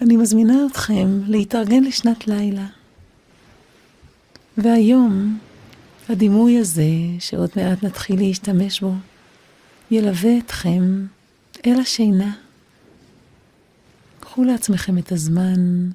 [0.00, 2.66] אני מזמינה אתכם להתארגן לשנת לילה.
[4.56, 5.38] והיום,
[6.08, 6.82] הדימוי הזה,
[7.18, 8.92] שעוד מעט נתחיל להשתמש בו,
[9.90, 11.06] ילווה אתכם
[11.66, 12.32] אל השינה.
[14.20, 15.90] קחו לעצמכם את הזמן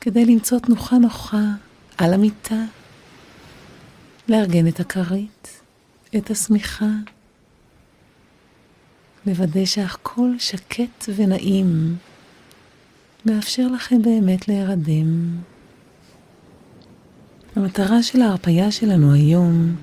[0.00, 1.44] כדי למצוא תנוחה נוחה
[1.98, 2.64] על המיטה,
[4.28, 5.60] לארגן את הכרית,
[6.16, 6.90] את השמיכה,
[9.26, 11.96] לוודא שהכל שקט ונעים,
[13.26, 15.36] מאפשר לכם באמת להירדם.
[17.56, 19.76] המטרה של ההרפאיה שלנו היום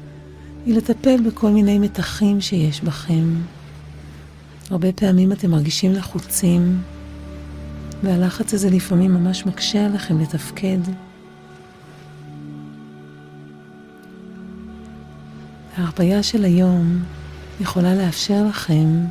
[0.66, 3.36] היא לטפל בכל מיני מתחים שיש בכם.
[4.70, 6.82] הרבה פעמים אתם מרגישים לחוצים,
[8.04, 10.80] והלחץ הזה לפעמים ממש מקשה עליכם לתפקד.
[15.78, 17.04] ההרפאיה של היום
[17.62, 19.06] יכולה לאפשר לכם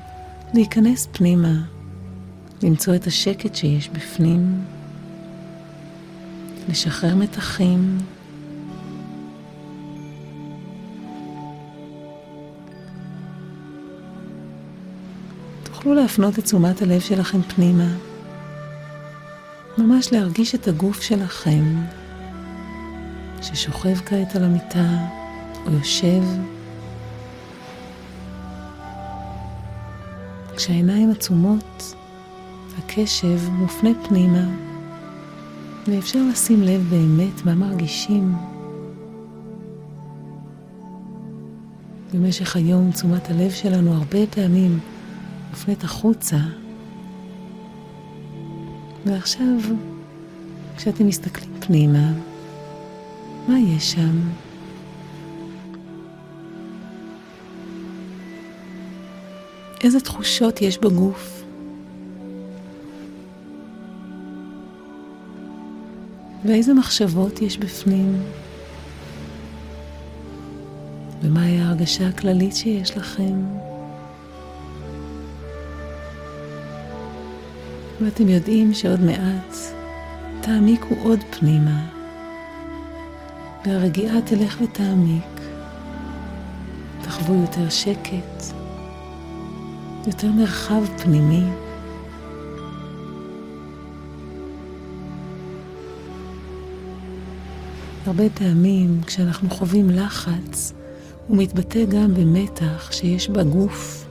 [0.54, 1.71] להיכנס פנימה,
[2.62, 4.64] למצוא את השקט שיש בפנים,
[6.68, 7.98] לשחרר מתחים,
[15.62, 17.88] תוכלו להפנות את תשומת הלב שלכם פנימה,
[19.78, 21.64] ממש להרגיש את הגוף שלכם,
[23.42, 24.98] ששוכב כעת על המיטה
[25.66, 26.22] או יושב.
[30.56, 31.94] כשהעיניים עצומות,
[32.92, 34.44] הקשב מופנה פנימה,
[35.86, 38.32] ואפשר לשים לב באמת מה מרגישים.
[42.14, 44.78] במשך היום תשומת הלב שלנו הרבה פעמים
[45.50, 46.36] מופנית החוצה.
[49.06, 49.58] ועכשיו,
[50.76, 52.12] כשאתם מסתכלים פנימה,
[53.48, 54.20] מה יש שם?
[59.84, 61.41] איזה תחושות יש בגוף?
[66.44, 68.22] ואיזה מחשבות יש בפנים?
[71.22, 73.44] ומהי ההרגשה הכללית שיש לכם?
[78.00, 79.56] ואתם יודעים שעוד מעט
[80.40, 81.86] תעמיקו עוד פנימה,
[83.66, 85.40] והרגיעה תלך ותעמיק.
[87.02, 88.54] תחוו יותר שקט,
[90.06, 91.44] יותר מרחב פנימי.
[98.06, 100.72] הרבה פעמים כשאנחנו חווים לחץ,
[101.28, 104.06] הוא מתבטא גם במתח שיש בגוף.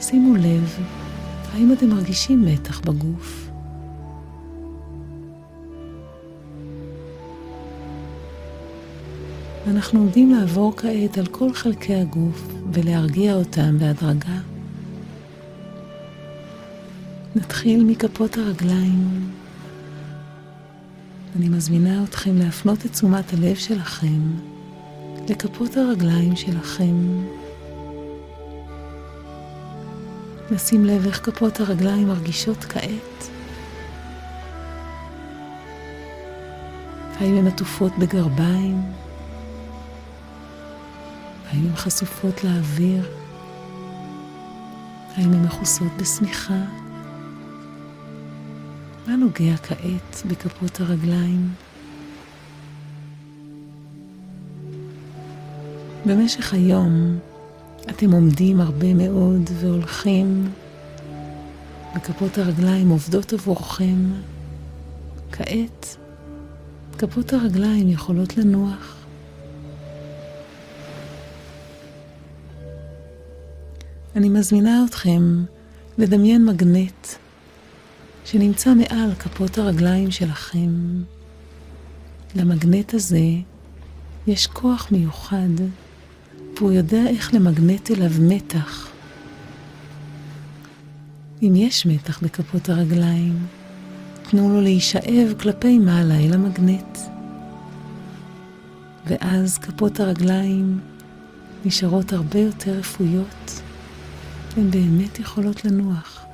[0.00, 0.78] שימו לב
[1.52, 3.50] האם אתם מרגישים מתח בגוף?
[9.66, 14.38] אנחנו עומדים לעבור כעת על כל חלקי הגוף ולהרגיע אותם בהדרגה.
[17.36, 19.41] נתחיל מכפות הרגליים.
[21.36, 24.20] אני מזמינה אתכם להפנות את תשומת הלב שלכם
[25.28, 27.24] לכפות הרגליים שלכם.
[30.50, 33.30] נשים לב איך כפות הרגליים מרגישות כעת.
[37.20, 38.82] האם הן עטופות בגרביים?
[41.50, 43.10] האם הן חשופות לאוויר?
[45.16, 46.81] האם הן מכוסות בשמיכה?
[49.06, 51.48] מה נוגע כעת בכפות הרגליים?
[56.06, 57.18] במשך היום
[57.90, 60.50] אתם עומדים הרבה מאוד והולכים,
[61.96, 64.10] וכפות הרגליים עובדות עבורכם.
[65.32, 65.96] כעת,
[66.98, 68.96] כפות הרגליים יכולות לנוח.
[74.16, 75.44] אני מזמינה אתכם
[75.98, 77.21] לדמיין מגנט
[78.32, 81.02] שנמצא מעל כפות הרגליים שלכם.
[82.34, 83.26] למגנט הזה
[84.26, 85.60] יש כוח מיוחד
[86.56, 88.88] והוא יודע איך למגנט אליו מתח.
[91.42, 93.46] אם יש מתח בכפות הרגליים,
[94.30, 96.98] תנו לו להישאב כלפי מעלה אל המגנט.
[99.06, 100.80] ואז כפות הרגליים
[101.64, 103.62] נשארות הרבה יותר רפויות,
[104.56, 106.31] הן באמת יכולות לנוח.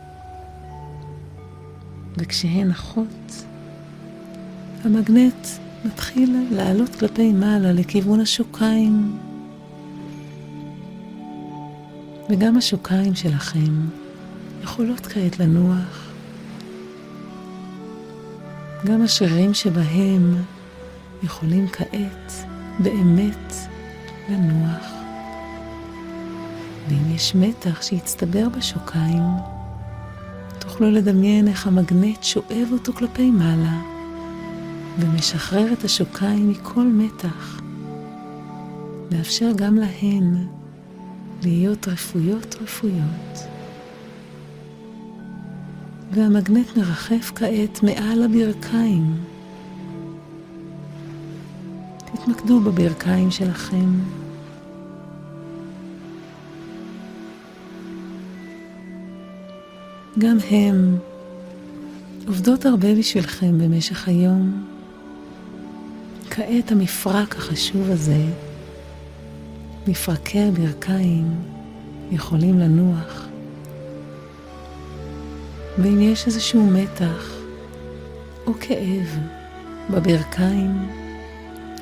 [2.19, 3.45] וכשהן נחות,
[4.85, 5.47] המגנט
[5.85, 9.19] מתחיל לעלות כלפי מעלה לכיוון השוקיים.
[12.31, 13.87] וגם השוקיים שלכם
[14.63, 16.13] יכולות כעת לנוח.
[18.85, 20.35] גם השרירים שבהם
[21.23, 22.33] יכולים כעת
[22.79, 23.55] באמת
[24.29, 24.87] לנוח.
[26.89, 29.23] ואם יש מתח שהצטבר בשוקיים,
[30.79, 33.81] תוכלו לדמיין איך המגנט שואב אותו כלפי מעלה
[34.99, 37.61] ומשחרר את השוקיים מכל מתח.
[39.11, 40.47] לאפשר גם להן
[41.43, 43.39] להיות רפויות רפויות.
[46.13, 49.15] והמגנט מרחף כעת מעל הברכיים.
[52.05, 53.89] תתמקדו בברכיים שלכם.
[60.19, 60.99] גם הם
[62.27, 64.65] עובדות הרבה בשבילכם במשך היום.
[66.31, 68.25] כעת המפרק החשוב הזה,
[69.87, 71.27] מפרקי הברכיים,
[72.11, 73.27] יכולים לנוח.
[75.79, 77.35] ואם יש איזשהו מתח
[78.47, 79.19] או כאב
[79.91, 80.89] בברכיים,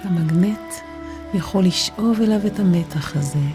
[0.05, 0.75] המגנט
[1.35, 3.49] יכול לשאוב אליו את המתח הזה,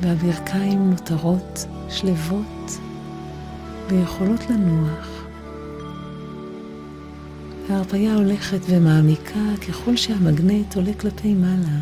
[0.00, 2.53] והברכיים נותרות שלוות
[3.88, 5.24] ויכולות לנוח.
[7.68, 11.80] ההרפאיה הולכת ומעמיקה ככל שהמגנט עולה כלפי מעלה.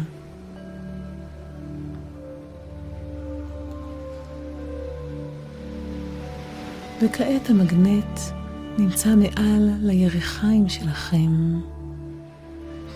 [7.02, 8.20] וכעת המגנט
[8.78, 11.60] נמצא מעל לירכיים שלכם.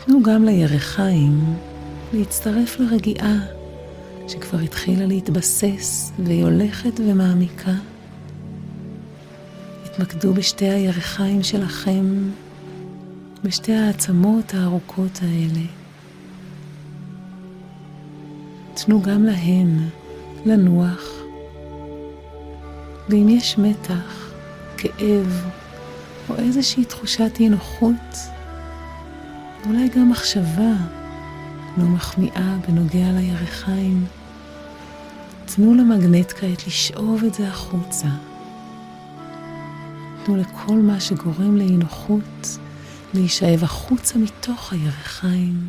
[0.04, 1.40] תנו גם לירכיים
[2.12, 3.36] להצטרף לרגיעה
[4.28, 7.72] שכבר התחילה להתבסס והיא הולכת ומעמיקה.
[9.98, 12.30] התמקדו בשתי הירכיים שלכם,
[13.44, 15.66] בשתי העצמות הארוכות האלה.
[18.74, 19.88] תנו גם להן
[20.44, 21.08] לנוח,
[23.08, 24.32] ואם יש מתח,
[24.76, 25.44] כאב
[26.28, 28.16] או איזושהי תחושת אי נוחות,
[29.66, 30.72] אולי גם מחשבה
[31.76, 34.04] לא מחמיאה בנוגע לירכיים,
[35.44, 38.08] תנו למגנט כעת לשאוב את זה החוצה.
[40.26, 42.58] תנו לכל מה שגורם לאי נוחות
[43.14, 45.68] להישאב החוצה מתוך הירכיים,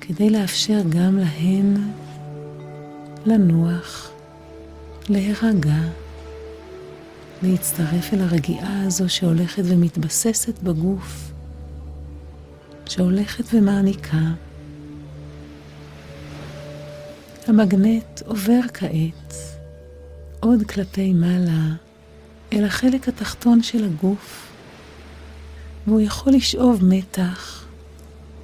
[0.00, 1.90] כדי לאפשר גם להן
[3.26, 4.10] לנוח,
[5.08, 5.78] להירגע,
[7.42, 11.32] להצטרף אל הרגיעה הזו שהולכת ומתבססת בגוף,
[12.86, 14.22] שהולכת ומעניקה.
[17.46, 19.34] המגנט עובר כעת
[20.40, 21.74] עוד כלפי מעלה
[22.52, 24.48] אל החלק התחתון של הגוף,
[25.86, 27.64] והוא יכול לשאוב מתח,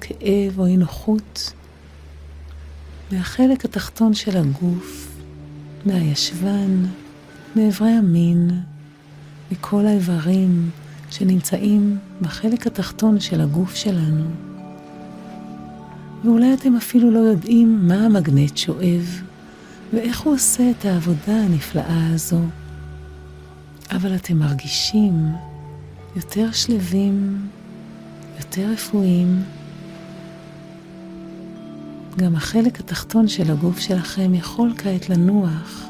[0.01, 1.53] כאב או אי נוחות
[3.11, 5.07] מהחלק התחתון של הגוף,
[5.85, 6.85] מהישבן,
[7.55, 8.49] מאיברי המין,
[9.51, 10.69] מכל האיברים
[11.09, 14.25] שנמצאים בחלק התחתון של הגוף שלנו.
[16.23, 19.21] ואולי אתם אפילו לא יודעים מה המגנט שואב
[19.93, 22.39] ואיך הוא עושה את העבודה הנפלאה הזו.
[23.91, 25.35] אבל אתם מרגישים
[26.15, 27.47] יותר שלווים,
[28.37, 29.43] יותר רפואיים.
[32.17, 35.85] גם החלק התחתון של הגוף שלכם יכול כעת לנוח,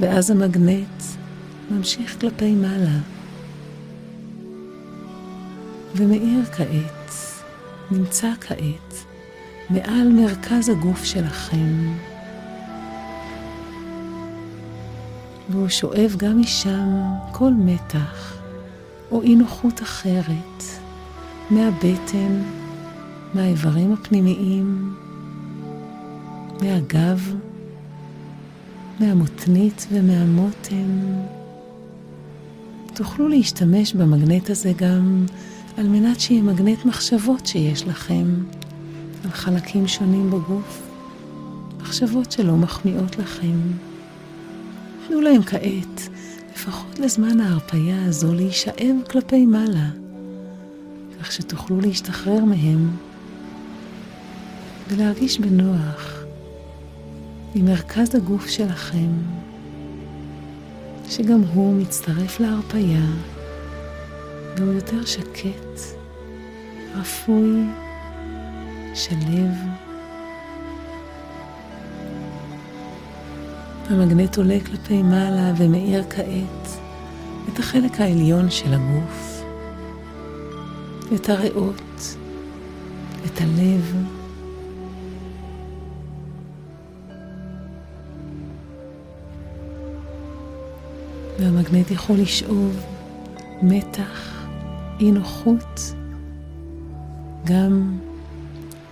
[0.00, 1.02] ואז המגנט
[1.70, 2.98] ממשיך כלפי מעלה.
[5.96, 7.12] ומאיר כעת,
[7.90, 8.94] נמצא כעת,
[9.70, 11.92] מעל מרכז הגוף שלכם.
[15.50, 16.88] והוא שואב גם משם
[17.32, 18.38] כל מתח
[19.10, 20.62] או אי נוחות אחרת
[21.50, 22.42] מהבטן,
[23.34, 24.94] מהאיברים הפנימיים,
[26.62, 27.34] מהגב,
[29.00, 31.00] מהמותנית ומהמותן.
[32.94, 35.26] תוכלו להשתמש במגנט הזה גם
[35.76, 38.24] על מנת שיהיה מגנט מחשבות שיש לכם
[39.24, 40.82] על חלקים שונים בגוף,
[41.80, 43.56] מחשבות שלא מחמיאות לכם.
[45.08, 46.08] תנו להם כעת,
[46.54, 49.88] לפחות לזמן ההרפייה הזו, להישאב כלפי מעלה,
[51.20, 52.90] כך שתוכלו להשתחרר מהם
[54.88, 56.24] ולהרגיש בנוח
[57.54, 59.08] עם מרכז הגוף שלכם,
[61.08, 63.06] שגם הוא מצטרף להרפייה
[64.56, 65.80] והוא יותר שקט,
[66.94, 67.64] רפוי,
[68.94, 69.85] שלב.
[73.90, 76.78] המגנט עולה כלפי מעלה ומאיר כעת
[77.48, 79.42] את החלק העליון של הגוף,
[81.14, 82.16] את הריאות,
[83.26, 83.96] את הלב.
[91.38, 92.84] והמגנט יכול לשאוב
[93.62, 94.46] מתח,
[95.00, 95.94] אי נוחות,
[97.44, 97.98] גם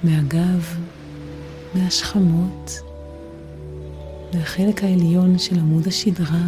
[0.03, 0.77] מהגב,
[1.75, 2.94] מהשכמות.
[4.35, 6.47] מהחלק העליון של עמוד השדרה,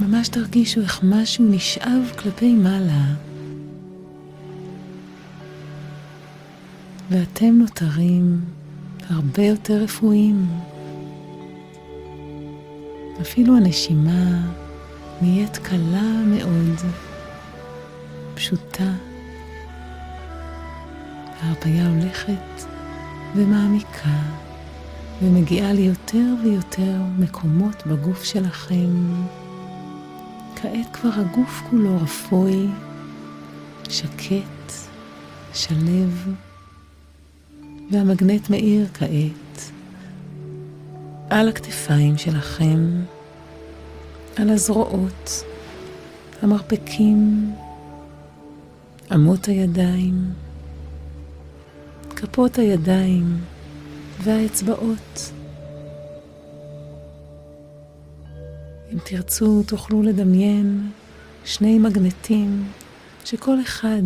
[0.00, 3.14] ממש תרגישו איך משהו נשאב כלפי מעלה,
[7.10, 8.40] ואתם נותרים
[9.08, 10.46] הרבה יותר רפואיים.
[13.20, 14.50] אפילו הנשימה
[15.22, 16.76] נהיית קלה מאוד,
[18.34, 18.92] פשוטה.
[21.42, 22.64] ההרפאיה הולכת
[23.36, 24.47] ומעמיקה
[25.22, 28.90] ומגיעה ליותר ויותר מקומות בגוף שלכם.
[30.56, 32.66] כעת כבר הגוף כולו רפוי,
[33.88, 34.72] שקט,
[35.54, 36.34] שלב,
[37.90, 39.70] והמגנט מאיר כעת
[41.30, 43.02] על הכתפיים שלכם,
[44.36, 45.44] על הזרועות,
[46.42, 47.52] המרפקים,
[49.14, 50.32] אמות הידיים,
[52.16, 53.40] כפות הידיים
[54.22, 55.32] והאצבעות.
[58.92, 60.90] אם תרצו, תוכלו לדמיין
[61.44, 62.68] שני מגנטים
[63.24, 64.02] שכל אחד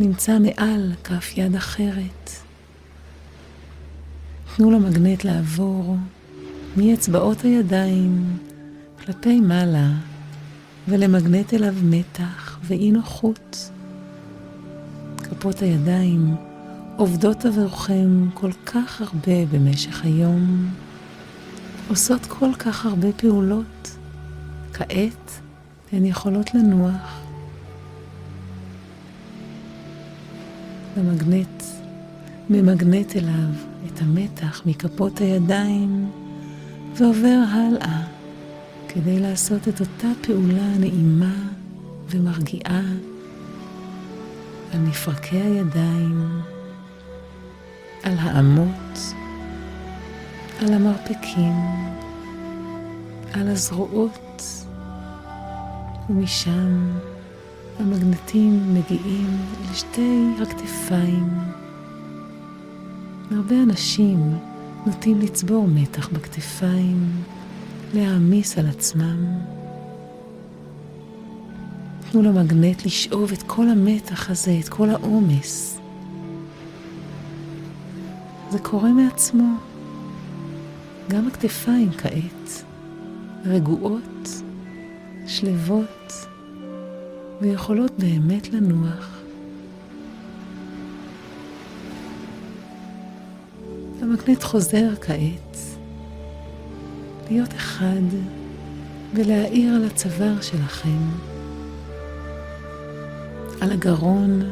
[0.00, 2.30] נמצא מעל כף יד אחרת.
[4.56, 5.96] תנו למגנט לעבור
[6.76, 8.38] מאצבעות הידיים
[9.04, 9.90] כלפי מעלה
[10.88, 13.70] ולמגנט אליו מתח ואי נוחות.
[15.18, 16.34] כפות הידיים
[16.98, 20.68] עובדות עבורכם כל כך הרבה במשך היום,
[21.88, 23.96] עושות כל כך הרבה פעולות.
[24.72, 25.40] כעת
[25.92, 27.20] הן יכולות לנוח.
[30.96, 31.62] המגנט
[32.50, 33.50] ממגנט אליו
[33.86, 36.10] את המתח מכפות הידיים
[36.94, 38.02] ועובר הלאה
[38.88, 41.34] כדי לעשות את אותה פעולה נעימה
[42.10, 42.82] ומרגיעה
[44.72, 46.42] על מפרקי הידיים,
[48.08, 49.14] על האמות,
[50.60, 51.52] על המרפקים,
[53.32, 54.42] על הזרועות,
[56.10, 56.90] ומשם
[57.78, 61.28] המגנטים מגיעים אל שתי הכתפיים.
[63.30, 64.38] הרבה אנשים
[64.86, 67.10] נוטים לצבור מתח בכתפיים,
[67.94, 69.38] להעמיס על עצמם.
[72.10, 75.77] תנו למגנט לשאוב את כל המתח הזה, את כל העומס.
[78.50, 79.54] זה קורה מעצמו.
[81.08, 82.64] גם הכתפיים כעת
[83.46, 84.28] רגועות,
[85.26, 86.12] שלוות,
[87.40, 89.18] ויכולות באמת לנוח.
[94.02, 95.56] המגנט חוזר כעת
[97.30, 98.02] להיות אחד
[99.14, 100.98] ולהאיר על הצוואר שלכם,
[103.60, 104.42] על הגרון,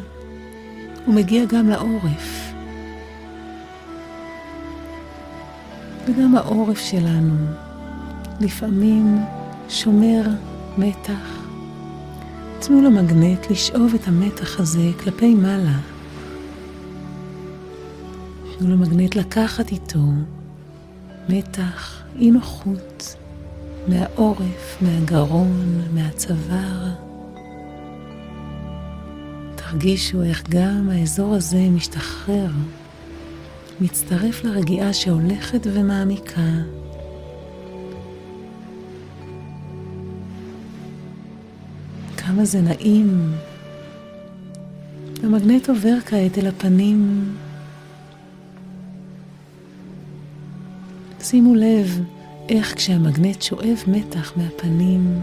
[1.08, 2.45] ומגיע גם לעורף.
[6.06, 7.34] וגם העורף שלנו
[8.40, 9.24] לפעמים
[9.68, 10.22] שומר
[10.78, 11.46] מתח.
[12.58, 15.78] תנו למגנט לשאוב את המתח הזה כלפי מעלה.
[18.58, 20.04] תנו למגנט לקחת איתו
[21.28, 23.16] מתח, אי נוחות,
[23.88, 26.88] מהעורף, מהגרון, מהצוואר.
[29.54, 32.50] תרגישו איך גם האזור הזה משתחרר,
[33.80, 36.50] מצטרף לרגיעה שהולכת ומעמיקה.
[42.16, 43.32] כמה זה נעים.
[45.22, 47.32] המגנט עובר כעת אל הפנים.
[51.20, 52.00] שימו לב
[52.48, 55.20] איך כשהמגנט שואב מתח מהפנים,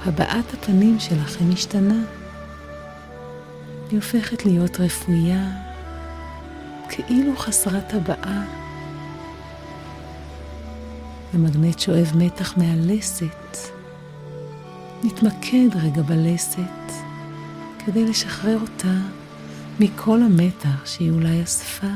[0.00, 2.04] הבעת הפנים שלכם משתנה.
[3.90, 5.63] היא הופכת להיות רפויה,
[6.88, 8.44] כאילו חסרת הבעה.
[11.34, 13.58] המגנט שואב מתח מהלסת.
[15.04, 16.92] נתמקד רגע בלסת
[17.78, 18.94] כדי לשחרר אותה
[19.80, 21.86] מכל המתח שהיא אולי אספה.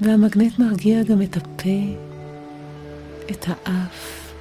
[0.00, 1.94] והמגנט מרגיע גם את הפה,
[3.30, 4.32] את האף,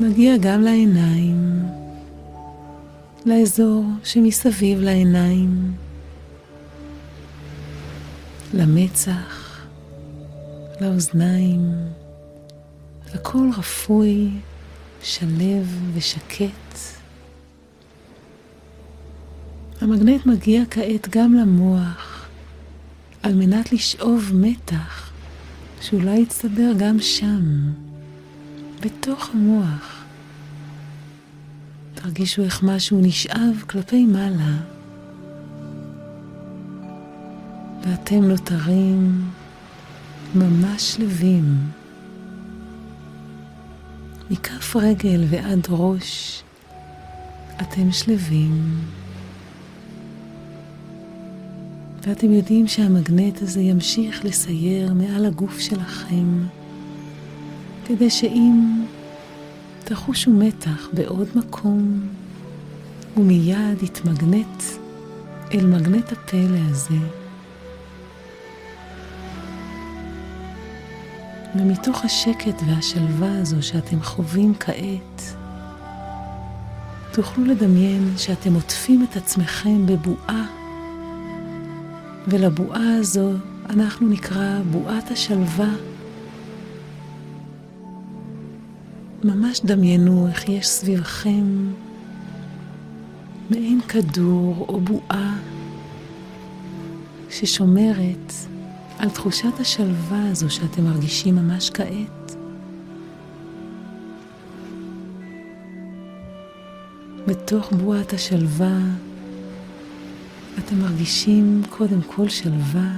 [0.00, 1.62] מגיע גם לעיניים,
[3.26, 5.72] לאזור שמסביב לעיניים,
[8.56, 9.60] למצח,
[10.80, 11.72] לאוזניים,
[13.14, 14.30] הכל רפוי,
[15.02, 16.78] שלב ושקט.
[19.80, 22.28] המגנט מגיע כעת גם למוח,
[23.22, 25.12] על מנת לשאוב מתח
[25.80, 27.72] שאולי יצטבר גם שם,
[28.80, 30.04] בתוך המוח.
[31.94, 34.73] תרגישו איך משהו נשאב כלפי מעלה,
[37.86, 39.24] ואתם נותרים
[40.34, 41.44] ממש שלווים.
[44.30, 46.42] מכף רגל ועד ראש
[47.60, 48.80] אתם שלווים.
[52.02, 56.46] ואתם יודעים שהמגנט הזה ימשיך לסייר מעל הגוף שלכם,
[57.86, 58.84] כדי שאם
[59.84, 62.00] תחושו מתח בעוד מקום,
[63.14, 64.62] הוא מיד יתמגנט
[65.54, 67.23] אל מגנט הפלא הזה.
[71.56, 75.22] ומתוך השקט והשלווה הזו שאתם חווים כעת,
[77.12, 80.46] תוכלו לדמיין שאתם עוטפים את עצמכם בבועה,
[82.28, 83.32] ולבועה הזו
[83.70, 85.70] אנחנו נקרא בועת השלווה.
[89.24, 91.72] ממש דמיינו איך יש סביבכם
[93.50, 95.36] מעין כדור או בועה
[97.30, 98.32] ששומרת
[98.98, 102.36] על תחושת השלווה הזו שאתם מרגישים ממש כעת.
[107.26, 108.78] בתוך בועת השלווה
[110.58, 112.90] אתם מרגישים קודם כל שלווה.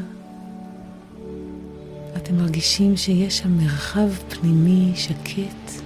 [2.16, 5.82] אתם מרגישים שיש שם מרחב פנימי שקט.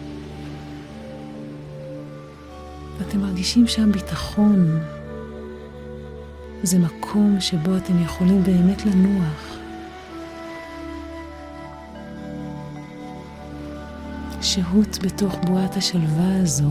[3.00, 4.80] אתם מרגישים שם ביטחון.
[6.62, 9.49] זה מקום שבו אתם יכולים באמת לנוח.
[14.50, 16.70] שהות בתוך בועת השלווה הזו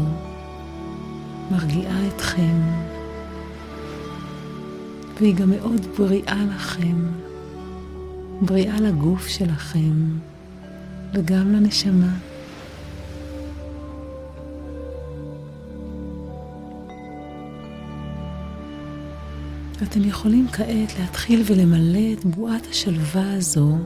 [1.51, 2.61] מרגיעה אתכם,
[5.19, 7.07] והיא גם מאוד בריאה לכם,
[8.41, 10.17] בריאה לגוף שלכם
[11.13, 12.17] וגם לנשמה.
[19.79, 23.77] ואתם יכולים כעת להתחיל ולמלא את בועת השלווה הזו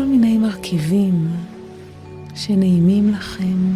[0.00, 1.28] בכל מיני מרכיבים
[2.34, 3.72] שנעימים לכם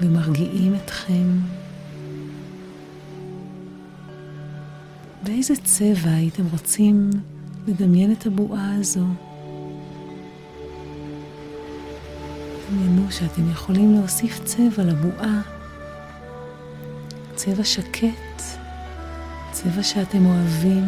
[0.00, 1.38] ומרגיעים אתכם.
[5.22, 7.10] באיזה צבע הייתם רוצים
[7.66, 9.04] לדמיין את הבועה הזו?
[12.70, 15.40] דמיינו שאתם יכולים להוסיף צבע לבועה,
[17.34, 18.42] צבע שקט,
[19.52, 20.84] צבע שאתם אוהבים.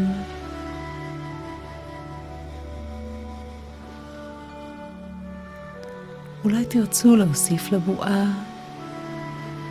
[6.44, 8.44] אולי תרצו להוסיף לבועה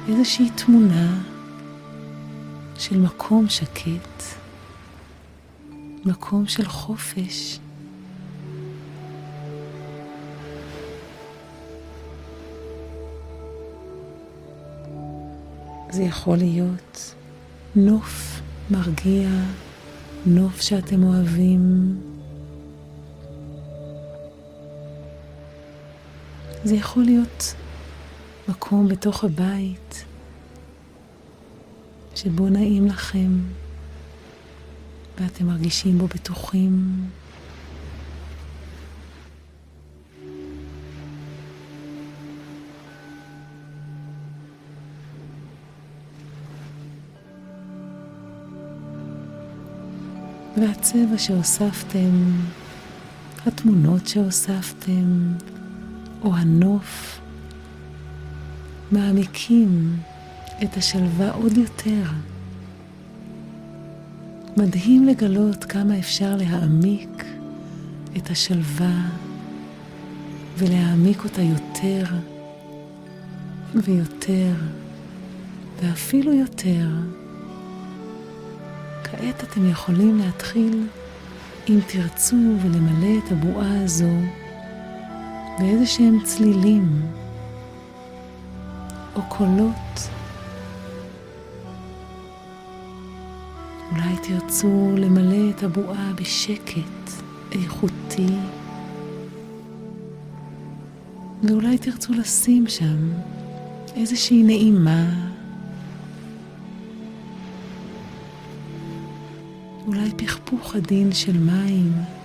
[0.10, 1.23] איזושהי תמונה
[2.77, 4.23] של מקום שקט,
[6.06, 7.60] מקום של חופש.
[15.91, 17.15] זה יכול להיות
[17.75, 19.30] נוף מרגיע,
[20.25, 21.95] נוף שאתם אוהבים,
[26.67, 27.53] זה יכול להיות
[28.47, 30.06] מקום בתוך הבית
[32.15, 33.32] שבו נעים לכם
[35.19, 37.03] ואתם מרגישים בו בטוחים.
[50.62, 52.32] והצבע שהוספתם,
[53.45, 55.34] התמונות שהוספתם,
[56.28, 57.20] או הנוף
[58.92, 59.96] מעמיקים
[60.63, 62.04] את השלווה עוד יותר.
[64.58, 67.26] מדהים לגלות כמה אפשר להעמיק
[68.18, 69.10] את השלווה
[70.58, 72.04] ולהעמיק אותה יותר
[73.76, 74.54] ויותר
[75.82, 76.88] ואפילו יותר.
[79.04, 80.88] כעת אתם יכולים להתחיל,
[81.70, 84.13] אם תרצו, ולמלא את הבועה הזו
[85.60, 87.02] באיזה שהם צלילים
[89.15, 90.10] או קולות.
[93.91, 97.12] אולי תרצו למלא את הבועה בשקט
[97.52, 98.28] איכותי,
[101.43, 103.12] ואולי תרצו לשים שם
[103.96, 105.06] איזושהי נעימה,
[109.88, 112.16] אולי פכפוך עדין של מים.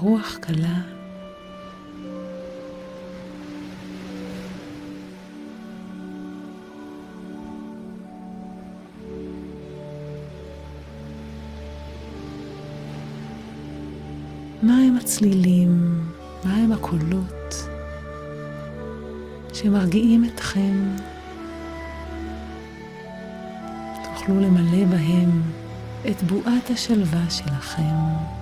[0.00, 0.80] רוח קלה.
[14.62, 16.00] מהם הצלילים,
[16.44, 17.54] מהם הקולות
[19.52, 20.96] שמרגיעים אתכם.
[24.04, 25.42] תוכלו למלא בהם
[26.10, 28.39] את בועת השלווה שלכם.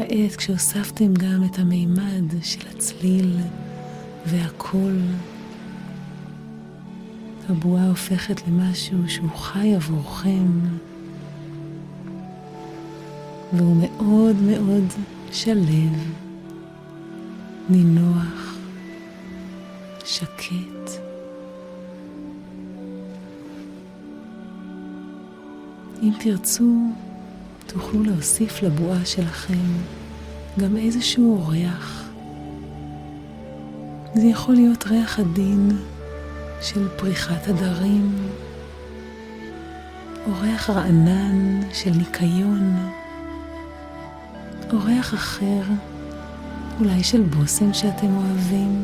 [0.00, 3.36] וכעת כשהוספתם גם את המימד של הצליל
[4.26, 5.00] והקול,
[7.48, 10.48] הבועה הופכת למשהו שהוא חי עבורכם,
[13.52, 14.84] והוא מאוד מאוד
[15.32, 16.12] שלב,
[17.68, 18.56] נינוח,
[20.04, 20.90] שקט.
[26.02, 26.92] אם תרצו,
[27.72, 29.68] תוכלו להוסיף לבועה שלכם
[30.58, 32.08] גם איזשהו ריח.
[34.14, 35.70] זה יכול להיות ריח עדין
[36.60, 38.16] של פריחת הדרים,
[40.26, 42.76] או ריח רענן של ניקיון,
[44.72, 45.62] או ריח אחר,
[46.80, 48.82] אולי של בושם שאתם אוהבים,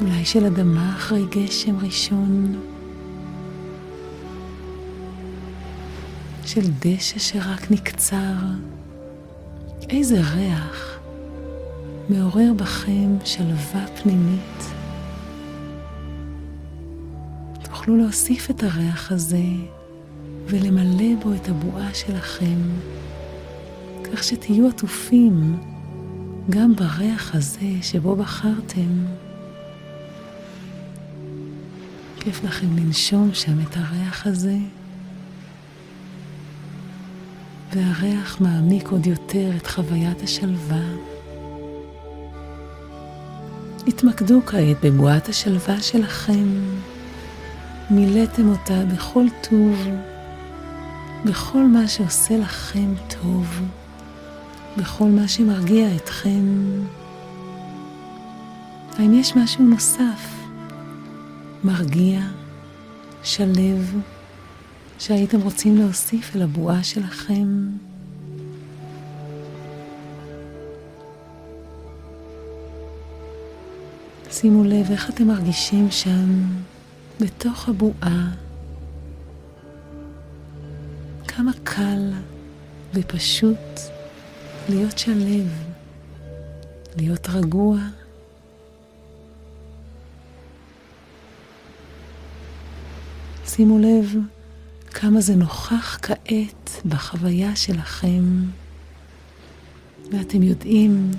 [0.00, 2.56] אולי של אדמה אחרי גשם ראשון.
[6.48, 8.34] של דשא שרק נקצר.
[9.90, 10.98] איזה ריח
[12.08, 14.64] מעורר בכם שלווה פנימית.
[17.62, 19.44] תוכלו להוסיף את הריח הזה
[20.46, 22.58] ולמלא בו את הבועה שלכם,
[24.04, 25.56] כך שתהיו עטופים
[26.50, 29.04] גם בריח הזה שבו בחרתם.
[32.20, 34.56] כיף לכם לנשום שם את הריח הזה.
[37.72, 40.82] והריח מעמיק עוד יותר את חוויית השלווה.
[43.86, 46.48] התמקדו כעת בבועת השלווה שלכם.
[47.90, 49.88] מילאתם אותה בכל טוב,
[51.24, 53.60] בכל מה שעושה לכם טוב,
[54.76, 56.44] בכל מה שמרגיע אתכם.
[58.98, 60.34] האם יש משהו נוסף,
[61.64, 62.20] מרגיע,
[63.22, 63.94] שלב,
[64.98, 67.68] שהייתם רוצים להוסיף אל הבועה שלכם.
[74.30, 76.42] שימו לב איך אתם מרגישים שם,
[77.20, 78.30] בתוך הבועה.
[81.28, 82.12] כמה קל
[82.94, 83.80] ופשוט
[84.68, 85.46] להיות שלב,
[86.96, 87.78] להיות רגוע.
[93.46, 94.37] שימו לב
[95.00, 98.22] כמה זה נוכח כעת בחוויה שלכם,
[100.12, 101.10] ואתם יודעים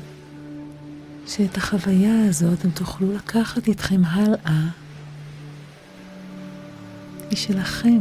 [1.27, 4.69] שאת החוויה הזו אתם תוכלו לקחת איתכם הלאה.
[7.29, 7.99] היא שלכם.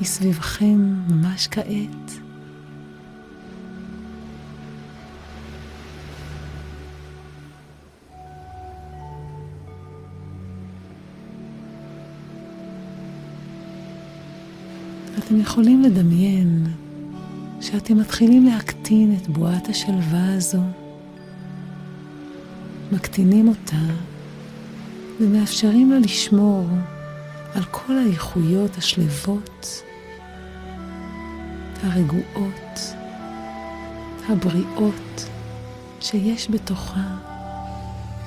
[0.00, 2.27] היא סביבכם ממש כעת.
[15.28, 16.66] אתם יכולים לדמיין
[17.60, 20.60] שאתם מתחילים להקטין את בועת השלווה הזו,
[22.92, 23.92] מקטינים אותה
[25.20, 26.66] ומאפשרים לה לשמור
[27.54, 29.82] על כל האיכויות השלבות,
[31.82, 32.80] הרגועות,
[34.28, 35.28] הבריאות
[36.00, 37.16] שיש בתוכה.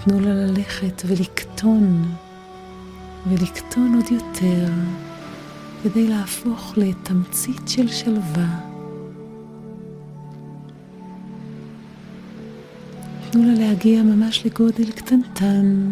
[0.03, 2.15] תנו לה ללכת ולקטון,
[3.27, 4.67] ולקטון עוד יותר.
[5.83, 8.59] כדי להפוך לתמצית של שלווה.
[13.29, 15.91] תנו לה להגיע ממש לגודל קטנטן,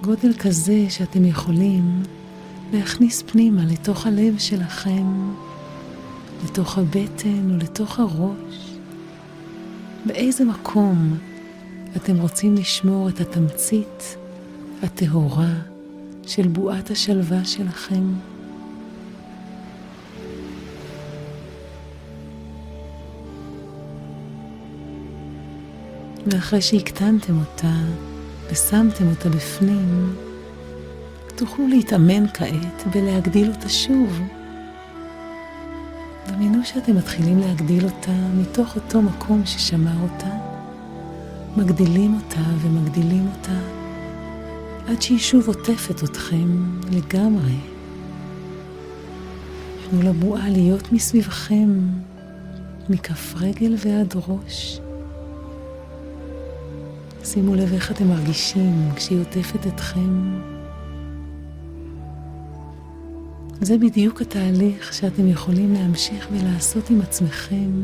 [0.00, 2.02] גודל כזה שאתם יכולים
[2.72, 5.32] להכניס פנימה לתוך הלב שלכם,
[6.44, 8.76] לתוך הבטן או לתוך הראש.
[10.06, 11.16] באיזה מקום
[11.96, 14.16] אתם רוצים לשמור את התמצית
[14.82, 15.54] הטהורה
[16.26, 18.33] של בועת השלווה שלכם?
[26.26, 27.74] ואחרי שהקטנתם אותה
[28.50, 30.14] ושמתם אותה בפנים,
[31.36, 34.20] תוכלו להתאמן כעת ולהגדיל אותה שוב.
[36.28, 40.30] דמיינו שאתם מתחילים להגדיל אותה מתוך אותו מקום ששמר אותה,
[41.56, 43.58] מגדילים אותה ומגדילים אותה
[44.86, 47.56] עד שהיא שוב עוטפת אתכם לגמרי.
[49.90, 51.78] תנו לבועה להיות מסביבכם,
[52.88, 54.80] מכף רגל ועד ראש.
[57.24, 60.40] שימו לב איך אתם מרגישים כשהיא עוטפת אתכם.
[63.60, 67.82] זה בדיוק התהליך שאתם יכולים להמשיך ולעשות עם עצמכם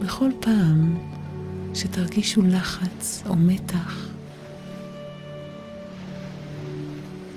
[0.00, 0.98] בכל פעם
[1.74, 4.08] שתרגישו לחץ או מתח,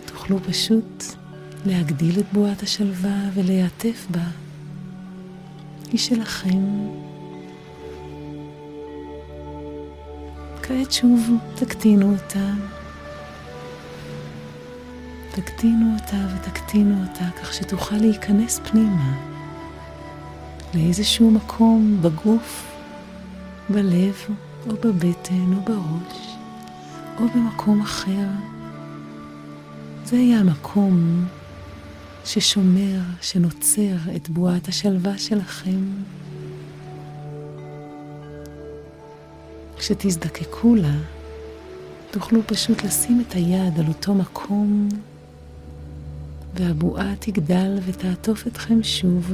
[0.06, 1.04] תוכלו פשוט
[1.66, 4.28] להגדיל את בועת השלווה ולהיעטף בה.
[5.92, 6.58] היא שלכם.
[10.72, 12.54] כעת שוב תקטינו אותה.
[15.32, 19.18] תקטינו אותה ותקטינו אותה כך שתוכל להיכנס פנימה
[20.74, 22.76] לאיזשהו מקום בגוף,
[23.70, 24.16] בלב
[24.68, 26.36] או בבטן או בראש
[27.20, 28.28] או במקום אחר.
[30.06, 31.26] זה יהיה המקום
[32.26, 35.82] ששומר, שנוצר את בועת השלווה שלכם.
[39.92, 40.96] כשתזדקקו לה,
[42.12, 44.90] תוכלו פשוט לשים את היד על אותו מקום,
[46.54, 49.34] והבועה תגדל ותעטוף אתכם שוב.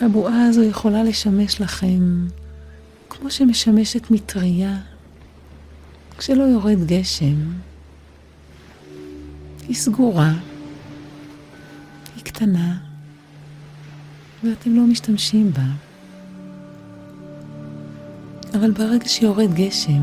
[0.00, 2.26] הבועה הזו יכולה לשמש לכם
[3.10, 4.78] כמו שמשמשת מטריה
[6.18, 7.36] כשלא יורד גשם.
[9.68, 10.32] היא סגורה,
[12.34, 12.76] קטנה,
[14.44, 15.66] ואתם לא משתמשים בה.
[18.54, 20.02] אבל ברגע שיורד גשם,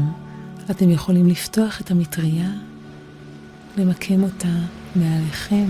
[0.72, 2.50] אתם יכולים לפתוח את המטריה,
[3.78, 4.56] למקם אותה
[4.96, 5.68] מעליכם.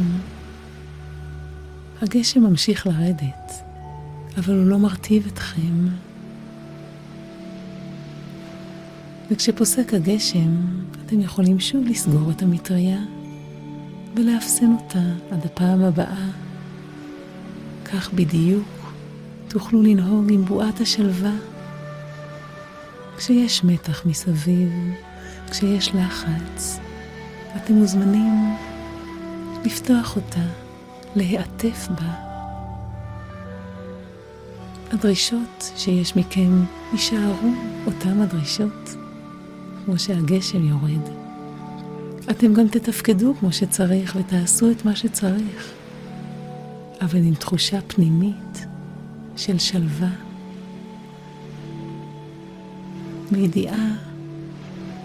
[2.02, 3.52] הגשם ממשיך לרדת,
[4.38, 5.88] אבל הוא לא מרטיב אתכם.
[9.32, 10.56] וכשפוסק הגשם,
[11.06, 13.00] אתם יכולים שוב לסגור את המטריה
[14.16, 16.51] ולאפסן אותה עד הפעם הבאה.
[17.94, 18.68] כך בדיוק
[19.48, 21.34] תוכלו לנהוג עם בועת השלווה.
[23.18, 24.70] כשיש מתח מסביב,
[25.52, 26.80] כשיש לחץ,
[27.56, 28.56] אתם מוזמנים
[29.66, 30.46] לפתוח אותה,
[31.16, 32.14] להיעטף בה.
[34.92, 37.50] הדרישות שיש מכם יישארו
[37.86, 38.96] אותם הדרישות.
[39.86, 41.10] כמו שהגשם יורד.
[42.32, 45.74] אתם גם תתפקדו כמו שצריך ותעשו את מה שצריך,
[47.02, 48.66] אבל עם תחושה פנימית
[49.38, 50.10] של שלווה,
[53.32, 53.96] בידיעה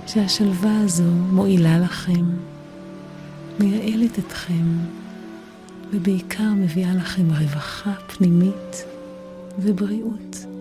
[0.06, 2.24] שהשלווה הזו מועילה לכם,
[3.60, 4.64] מייעלת אתכם,
[5.92, 8.84] ובעיקר מביאה לכם רווחה פנימית
[9.58, 10.55] ובריאות.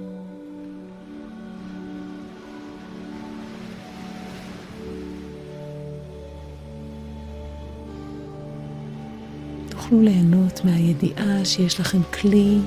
[9.85, 12.59] תוכלו ליהנות מהידיעה שיש לכם כלי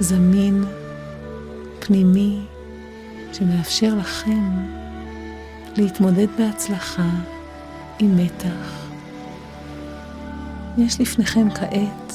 [0.00, 0.64] זמין,
[1.78, 2.40] פנימי,
[3.32, 4.50] שמאפשר לכם
[5.76, 7.10] להתמודד בהצלחה
[7.98, 8.86] עם מתח.
[10.78, 12.12] יש לפניכם כעת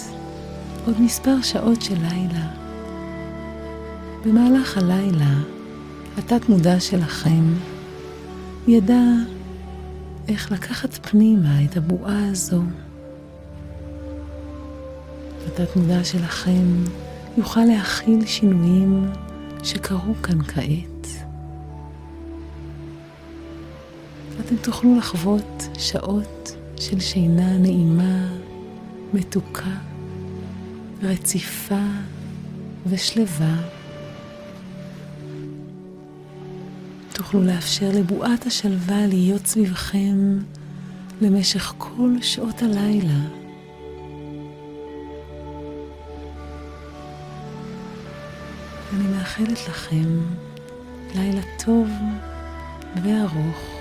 [0.86, 2.48] עוד מספר שעות של לילה.
[4.26, 5.34] במהלך הלילה,
[6.18, 7.54] התת מודע שלכם
[8.68, 9.04] ידע
[10.28, 12.62] איך לקחת פנימה את הבועה הזו
[15.54, 16.84] התת מודע שלכם
[17.38, 19.10] יוכל להכיל שינויים
[19.64, 21.08] שקרו כאן כעת.
[24.40, 28.28] אתם תוכלו לחוות שעות של שינה נעימה,
[29.14, 29.78] מתוקה,
[31.04, 31.86] רציפה
[32.86, 33.56] ושלווה.
[37.14, 40.38] תוכלו לאפשר לבועת השלווה להיות סביבכם
[41.22, 43.41] למשך כל שעות הלילה.
[49.32, 50.20] מאחלת לכם
[51.16, 51.90] לילה טוב
[53.04, 53.81] וארוך.